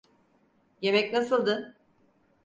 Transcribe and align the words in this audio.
Yemek 0.81 1.13
nasıldı? 1.13 1.75